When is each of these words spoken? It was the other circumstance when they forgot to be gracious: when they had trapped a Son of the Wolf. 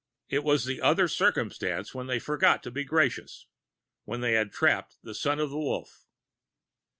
It 0.29 0.43
was 0.43 0.65
the 0.65 0.81
other 0.81 1.07
circumstance 1.07 1.93
when 1.93 2.07
they 2.07 2.17
forgot 2.17 2.63
to 2.63 2.71
be 2.71 2.83
gracious: 2.83 3.45
when 4.05 4.21
they 4.21 4.33
had 4.33 4.51
trapped 4.51 4.97
a 5.05 5.13
Son 5.13 5.39
of 5.39 5.51
the 5.51 5.59
Wolf. 5.59 6.07